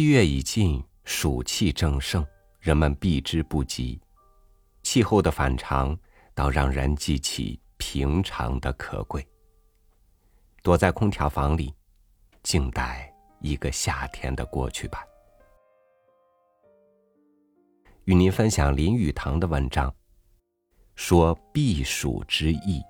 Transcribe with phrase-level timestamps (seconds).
[0.00, 2.26] 七月已尽，暑气正盛，
[2.58, 4.00] 人们避之不及。
[4.82, 5.94] 气候的反常，
[6.34, 9.22] 倒让人记起平常的可贵。
[10.62, 11.74] 躲在空调房里，
[12.42, 15.04] 静待一个夏天的过去吧。
[18.04, 19.94] 与您分享林语堂的文章，
[20.94, 22.80] 说避暑之意。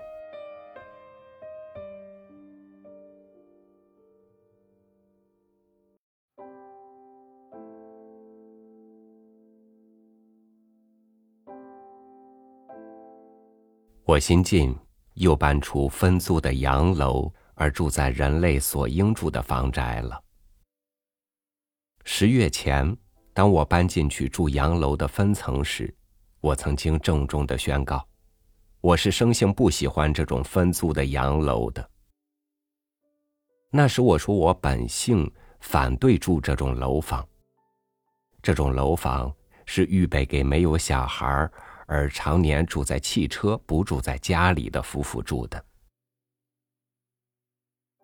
[14.10, 14.76] 我新近
[15.14, 20.20] 又搬出分租的洋楼，而住在人类所应住的房宅了。
[22.04, 22.96] 十月前，
[23.32, 25.94] 当我搬进去住洋楼的分层时，
[26.40, 28.04] 我曾经郑重的宣告，
[28.80, 31.88] 我是生性不喜欢这种分租的洋楼的。
[33.70, 37.24] 那时我说我本性反对住这种楼房。
[38.42, 39.32] 这种楼房
[39.66, 41.52] 是预备给没有小孩儿。
[41.92, 45.64] 而常年住在汽车、不住在家里的夫妇住的，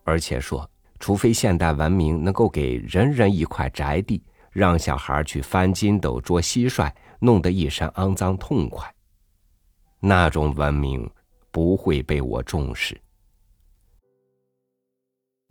[0.02, 4.20] 而且说，除非现代文明能够给人人一块宅地，
[4.50, 8.92] 让小孩去翻筋斗、捉蟋蟀，弄得一身肮脏痛快，
[10.00, 11.08] 那种文明
[11.52, 13.00] 不会被我重视。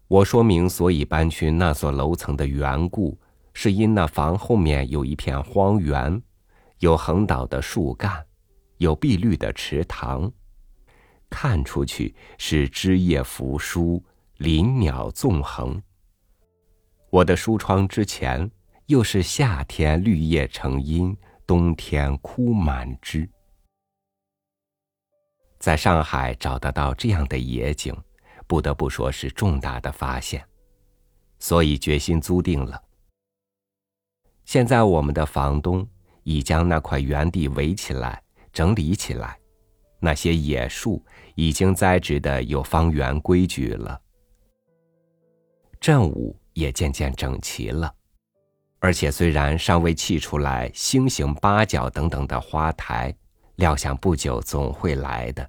[0.09, 3.17] 我说明，所以搬去那所楼层的缘故，
[3.53, 6.21] 是因那房后面有一片荒原。
[6.79, 8.25] 有横倒的树干，
[8.77, 10.31] 有碧绿的池塘，
[11.29, 14.03] 看出去是枝叶扶疏，
[14.37, 15.81] 林鸟纵横。
[17.09, 18.51] 我的书窗之前，
[18.87, 21.15] 又是夏天绿叶成荫，
[21.47, 23.29] 冬天枯满枝。
[25.57, 27.95] 在上海找得到这样的野景，
[28.47, 30.45] 不得不说是重大的发现，
[31.39, 32.83] 所以决心租定了。
[34.43, 35.87] 现在我们的房东。
[36.25, 38.21] 已将那块原地围起来，
[38.51, 39.37] 整理起来。
[39.99, 41.03] 那些野树
[41.35, 43.99] 已经栽植的有方圆规矩了，
[45.79, 47.93] 阵舞也渐渐整齐了。
[48.79, 53.15] 而且虽然尚未砌出来星形、八角等等的花台，
[53.57, 55.47] 料想不久总会来的，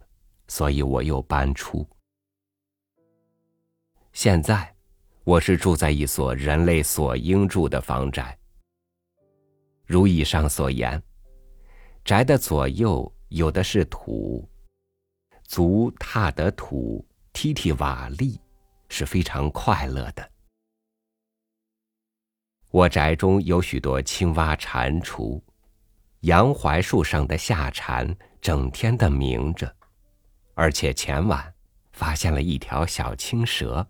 [0.49, 1.87] 所以我又搬出。
[4.13, 4.75] 现在，
[5.25, 8.39] 我是住在一所人类所应住的房宅。
[9.87, 11.01] 如以上所言，
[12.05, 14.49] 宅的左右有的是土，
[15.45, 18.37] 足踏得土，踢踢瓦砾，
[18.89, 20.29] 是非常快乐的。
[22.73, 25.41] 我宅中有许多青蛙、蟾蜍，
[26.21, 29.73] 杨槐树上的夏蝉整天的鸣着，
[30.55, 31.55] 而且前晚
[31.93, 33.87] 发现了一条小青蛇，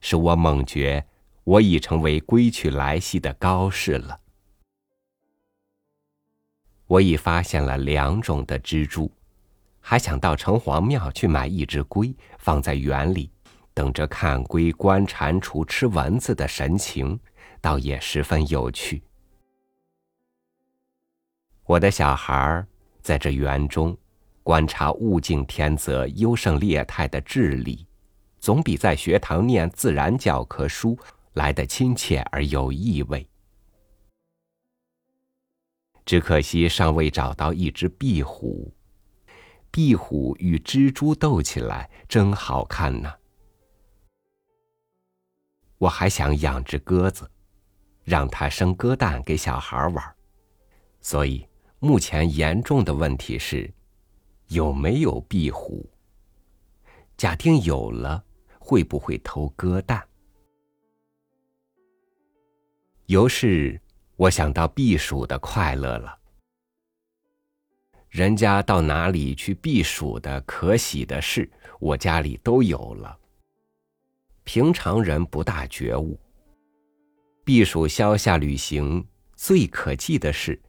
[0.00, 1.04] 使我猛觉
[1.42, 4.20] 我已成为归去来兮的高士了。
[6.94, 9.10] 我已发现了两种的蜘蛛，
[9.80, 13.32] 还想到城隍庙去买一只龟，放在园里，
[13.72, 17.18] 等着看龟观蟾蜍、吃蚊子的神情，
[17.60, 19.02] 倒也十分有趣。
[21.64, 22.64] 我的小孩儿
[23.02, 23.96] 在这园中
[24.44, 27.84] 观察物竞天择、优胜劣汰的智力，
[28.38, 30.96] 总比在学堂念自然教科书
[31.32, 33.26] 来的亲切而有意味。
[36.04, 38.72] 只可惜尚未找到一只壁虎，
[39.70, 43.12] 壁虎与蜘蛛斗起来真好看呢。
[45.78, 47.30] 我还想养只鸽子，
[48.04, 50.16] 让它生鸽蛋给小孩玩。
[51.00, 51.46] 所以
[51.78, 53.72] 目前严重的问题是，
[54.48, 55.90] 有没有壁虎？
[57.16, 58.24] 假定有了，
[58.58, 60.06] 会不会偷鸽蛋？
[63.06, 63.80] 由是。
[64.16, 66.18] 我想到避暑的快乐了。
[68.08, 71.50] 人家到哪里去避暑的可喜的事，
[71.80, 73.18] 我家里都有了。
[74.44, 76.18] 平常人不大觉悟。
[77.44, 79.04] 避暑消夏旅行
[79.34, 80.60] 最可记的事，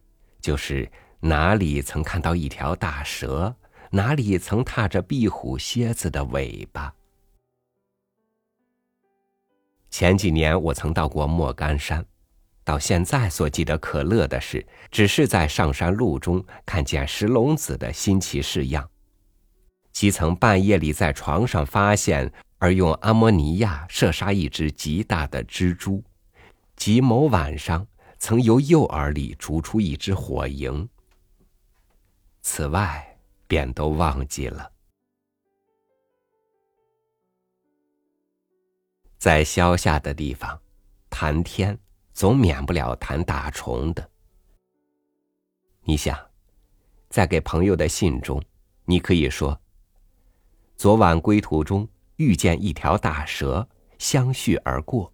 [0.42, 3.56] 就是哪里曾看到一条大蛇，
[3.92, 6.94] 哪里曾踏着壁虎、蝎子的尾巴。
[9.92, 12.04] 前几年我曾到过莫干山。
[12.66, 18.90] 到现在所记得可乐的事，只是在上山路中看见石龙子的新奇式样，
[19.94, 26.04] 即曾半夜里在床上发现，而用阿摩尼亚射杀一只极大的蜘蛛，
[26.76, 27.86] 即某晚上
[28.18, 30.90] 曾由诱饵里逐出一只火萤。
[32.42, 33.18] 此外，
[33.48, 34.72] 便都忘记了。
[39.20, 40.60] 在萧夏的地方，
[41.12, 41.78] 谈天。
[42.16, 44.10] 总免不了谈大虫的。
[45.82, 46.18] 你想，
[47.10, 48.42] 在给朋友的信中，
[48.86, 49.60] 你可以说
[50.78, 51.86] ：“昨晚归途中
[52.16, 53.68] 遇见一条大蛇，
[54.00, 55.14] 相续而过。”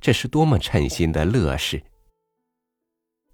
[0.00, 1.82] 这是多么称心的乐事！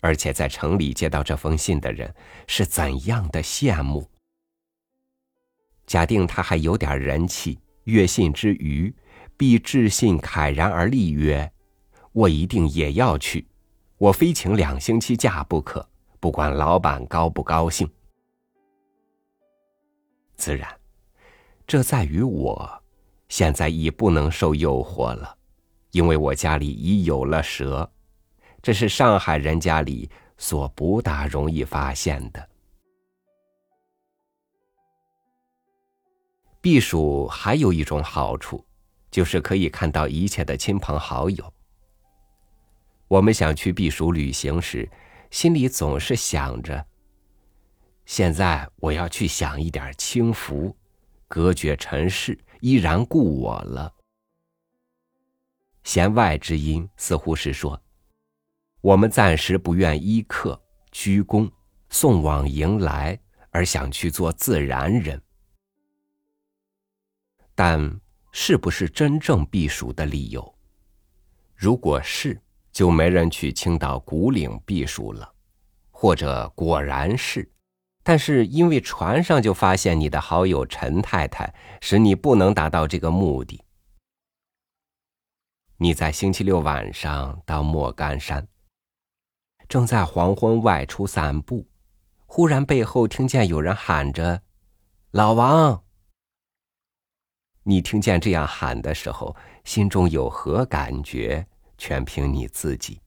[0.01, 2.15] 而且在城里接到这封信的人
[2.47, 4.09] 是怎样的羡慕！
[5.87, 8.95] 假定他还有点人气，阅信之余，
[9.37, 11.53] 必致信慨然而立曰
[12.13, 13.47] ：“我一定也要去，
[13.99, 15.87] 我非请两星期假不可。”
[16.21, 17.91] 不管老板高不高兴，
[20.37, 20.69] 自然，
[21.67, 22.83] 这在于我，
[23.31, 25.35] 现在已不能受诱惑了，
[25.93, 27.91] 因为我家里已有了蛇，
[28.61, 32.49] 这是上海人家里所不大容易发现的。
[36.61, 38.63] 避暑还有一种好处，
[39.11, 41.55] 就是可以看到一切的亲朋好友。
[43.11, 44.89] 我们想去避暑旅行时。
[45.33, 46.87] 心里总是想着：
[48.05, 50.77] 现在我要去享一点清福，
[51.29, 53.95] 隔绝尘世，依然故我了。
[55.85, 57.81] 弦外之音似乎是说，
[58.81, 60.61] 我们暂时不愿依客
[60.91, 61.51] 鞠躬
[61.89, 63.19] 送往迎来，
[63.51, 65.21] 而想去做自然人。
[67.55, 68.01] 但
[68.33, 70.55] 是不是真正避暑的理由？
[71.57, 72.41] 如果是。
[72.73, 75.33] 就没人去青岛古岭避暑了，
[75.91, 77.51] 或者果然是，
[78.03, 83.63] 但是因为船上就发现你的好友陈太太，使你不能达到这个目的。
[85.79, 88.47] 你在星期六晚上到莫干山，
[89.69, 91.67] 正在黄昏外出散步，
[92.27, 94.43] 忽然背后听见有人喊着
[95.13, 95.83] ：“老王。”
[97.65, 99.35] 你听见这样喊的时候，
[99.65, 101.47] 心中有何感觉？
[101.81, 103.01] 全凭你自己。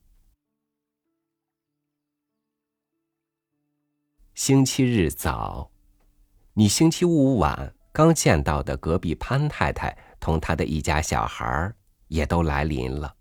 [4.34, 5.70] 星期日早，
[6.54, 11.72] 你星期五晚刚见到的隔壁潘太太同她的一家小孩
[12.08, 13.16] 也都来临了。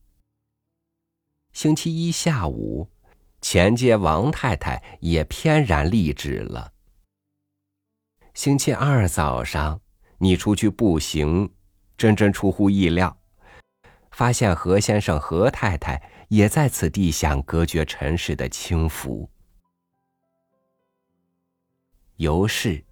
[1.52, 2.90] 星期一下午，
[3.40, 6.74] 前街王太太也翩然立止了。
[8.34, 9.80] 星期二早上，
[10.18, 11.54] 你出去步行，
[11.96, 13.16] 真真出乎意料。
[14.14, 19.30] 发现何先生、何太太也在此地享隔绝尘世的清福。
[22.18, 22.86] 尤是，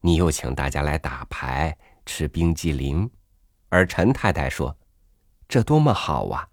[0.00, 1.76] 你又请大家来打牌、
[2.06, 3.10] 吃冰激凌，
[3.68, 4.78] 而陈太太说
[5.48, 6.48] ：“这多么好啊，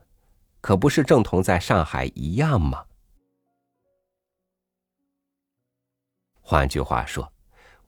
[0.60, 2.84] 可不是正同在上海一样吗？”
[6.42, 7.32] 换句话说，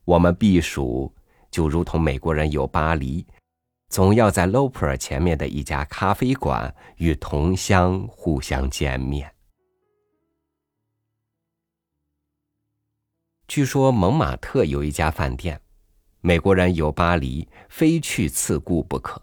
[0.04, 1.12] 我们避暑
[1.50, 3.26] 就如同美国人游巴黎。
[3.88, 9.32] 总要在 Loper 前面的一家咖啡馆与同乡互相见面。
[13.46, 15.58] 据说蒙马特有一家饭店，
[16.20, 19.22] 美国人游巴黎非去次顾不可，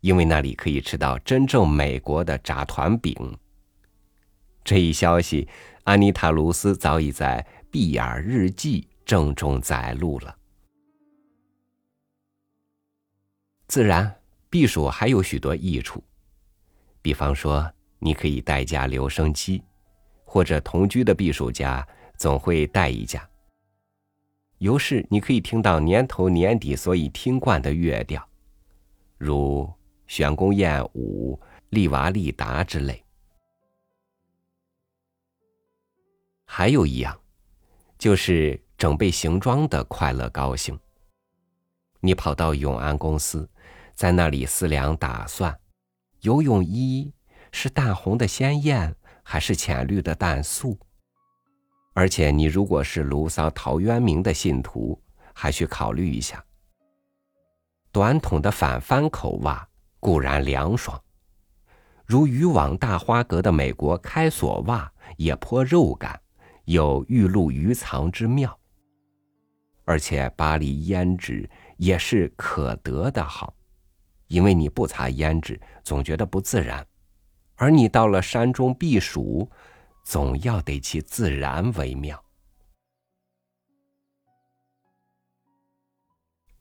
[0.00, 3.14] 因为那里可以吃到真正美国的炸团饼。
[4.62, 5.48] 这一消息，
[5.84, 10.36] 安妮塔·卢斯早已在《碧尔日记》郑重载录了。
[13.68, 14.14] 自然，
[14.48, 16.02] 避暑还有许多益处，
[17.02, 17.68] 比方说，
[17.98, 19.62] 你可以带架留声机，
[20.24, 23.28] 或者同居的避暑家总会带一架。
[24.58, 28.26] 由是你可以听到年头年底所以听惯的乐调，
[29.18, 29.70] 如
[30.06, 31.38] 玄宫宴舞、
[31.70, 33.04] 利瓦利达之类。
[36.46, 37.20] 还有一样，
[37.98, 40.78] 就是整备行装的快乐高兴。
[42.06, 43.48] 你跑到永安公司。
[43.94, 45.58] 在那里思量打算，
[46.20, 47.12] 游泳衣
[47.50, 50.78] 是淡红的鲜艳还是浅绿的淡素？
[51.94, 56.44] 而且你如果是卢骚陶渊明的信徒，还需考虑一下。
[57.90, 59.66] 短筒的反翻口袜
[59.98, 61.02] 固然凉爽，
[62.04, 66.20] 如渔网大花格的美国开锁袜也颇肉感，
[66.66, 68.56] 有玉露鱼藏之妙。
[69.86, 73.54] 而且巴黎胭脂也是可得的好。
[74.28, 76.84] 因为你不擦胭脂，总觉得不自然；
[77.54, 79.48] 而你到了山中避暑，
[80.04, 82.20] 总要得其自然为妙。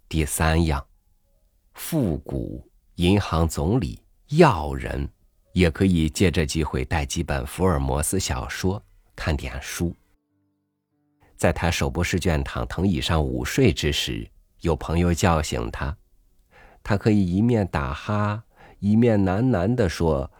[0.07, 0.85] 第三样，
[1.73, 5.09] 复古银行总理要人，
[5.53, 8.81] 也可以借这机会带几本福尔摩斯小说，
[9.15, 9.91] 看点书。
[11.35, 14.29] 在他手不释卷躺藤椅上午睡之时，
[14.65, 15.95] 有朋友叫醒他。
[16.81, 18.43] 他可以一面打哈，
[18.79, 20.31] 一面喃喃地说：“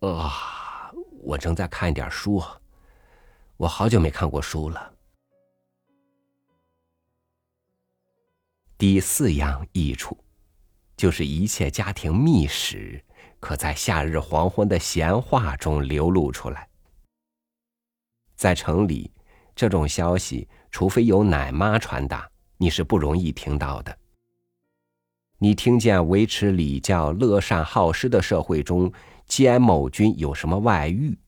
[0.00, 2.40] 啊，我正在看一点书，
[3.56, 4.92] 我好久没看过书了。
[8.78, 10.16] 第四样益处，
[10.96, 13.04] 就是一切家庭秘史
[13.40, 16.68] 可在夏日黄昏的闲话中流露出来。
[18.36, 19.12] 在城里，
[19.54, 23.98] 这种消息除非由奶妈传达，你是不容易听到的。
[25.38, 28.92] 你听见维持礼教、乐善好施的社会中，
[29.26, 31.18] 兼某君有什么外遇？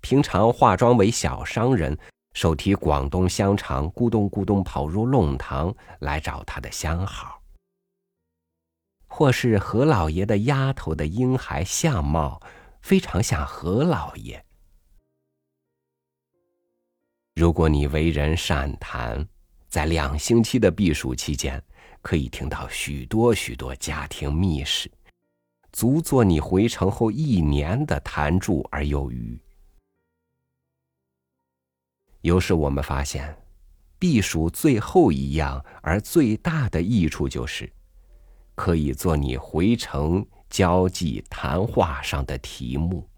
[0.00, 1.96] 平常化妆为小商人。
[2.34, 7.42] 手提广东香肠，咕咚咕咚跑入弄堂来找他的相好；
[9.08, 12.40] 或是何老爷的丫头的婴孩相貌
[12.80, 14.44] 非常像何老爷。
[17.34, 19.26] 如果你为人善谈，
[19.68, 21.62] 在两星期的避暑期间，
[22.00, 24.90] 可以听到许多许多家庭秘事，
[25.72, 29.38] 足做你回城后一年的谈著而有余。
[32.22, 33.36] 有时我们发现，
[33.98, 37.70] 避暑最后一样而最大的益处就是，
[38.54, 43.08] 可以做你回程交际谈话上的题目。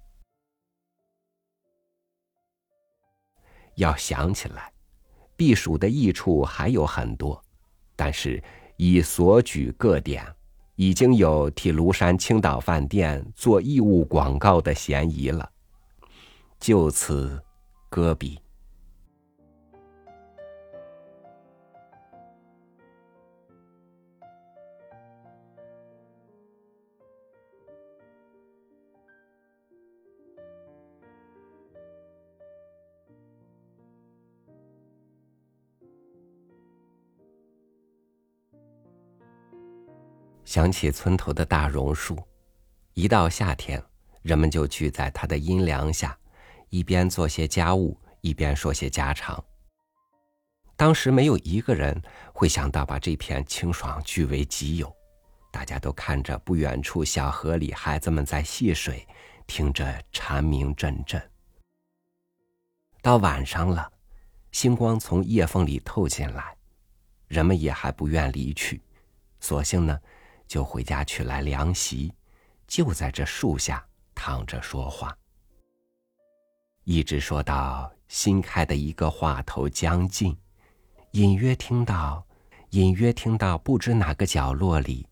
[3.77, 4.73] 要想起来，
[5.41, 7.43] 避暑的益处还有很多，
[7.97, 8.45] 但是
[8.77, 10.23] 以所举各点，
[10.77, 15.51] 已经有替庐山青岛饭店做义务广告的嫌疑了。
[16.59, 17.43] 就此，
[17.89, 18.39] 搁笔。
[40.51, 42.19] 想起村头的大榕树，
[42.95, 43.81] 一到夏天，
[44.21, 46.19] 人们就聚在它的阴凉下，
[46.71, 49.41] 一边做些家务，一边说些家常。
[50.75, 52.03] 当时没有一个人
[52.33, 54.93] 会想到把这片清爽据为己有，
[55.53, 59.07] 大家都看着不远处小河里孩子们在戏水，
[59.47, 61.23] 听着蝉鸣阵阵。
[63.01, 63.89] 到晚上了，
[64.51, 66.57] 星光从叶缝里透进来，
[67.29, 68.83] 人们也还不愿离去，
[69.39, 69.97] 索性呢。
[70.51, 72.13] 就回家取来凉席，
[72.67, 75.17] 就在这树下躺着说话，
[76.83, 80.37] 一直说到新开的一个话头将近，
[81.13, 82.27] 隐约听到，
[82.71, 85.07] 隐约听到不知哪个角落里，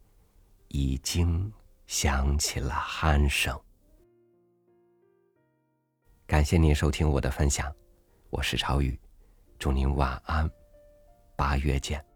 [0.67, 1.53] 已经
[1.87, 3.57] 响起了鼾声。
[6.27, 7.73] 感谢您收听我的分享，
[8.31, 8.99] 我是超宇，
[9.57, 10.51] 祝您晚安，
[11.37, 12.08] 八月见。